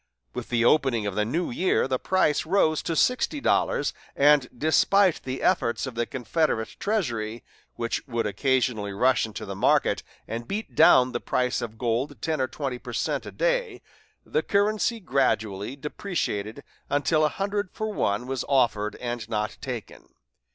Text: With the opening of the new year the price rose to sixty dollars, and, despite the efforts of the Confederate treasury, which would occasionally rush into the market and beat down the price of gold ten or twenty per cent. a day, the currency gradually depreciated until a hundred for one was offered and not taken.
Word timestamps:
With 0.33 0.49
the 0.49 0.65
opening 0.65 1.05
of 1.05 1.13
the 1.13 1.25
new 1.25 1.51
year 1.51 1.87
the 1.87 1.99
price 1.99 2.43
rose 2.43 2.81
to 2.81 2.95
sixty 2.95 3.39
dollars, 3.39 3.93
and, 4.15 4.49
despite 4.57 5.21
the 5.21 5.43
efforts 5.43 5.85
of 5.85 5.93
the 5.93 6.07
Confederate 6.07 6.75
treasury, 6.79 7.43
which 7.75 8.01
would 8.07 8.25
occasionally 8.25 8.93
rush 8.93 9.27
into 9.27 9.45
the 9.45 9.53
market 9.55 10.01
and 10.27 10.47
beat 10.47 10.73
down 10.73 11.11
the 11.11 11.19
price 11.21 11.61
of 11.61 11.77
gold 11.77 12.19
ten 12.19 12.41
or 12.41 12.47
twenty 12.47 12.79
per 12.79 12.93
cent. 12.93 13.27
a 13.27 13.31
day, 13.31 13.83
the 14.25 14.41
currency 14.41 14.99
gradually 14.99 15.75
depreciated 15.75 16.63
until 16.89 17.23
a 17.23 17.29
hundred 17.29 17.69
for 17.71 17.93
one 17.93 18.25
was 18.25 18.43
offered 18.49 18.95
and 18.95 19.29
not 19.29 19.55
taken. 19.61 20.09